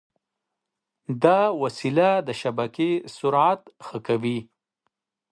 [1.23, 4.39] دا وسیله د شبکې سرعت ښه کوي.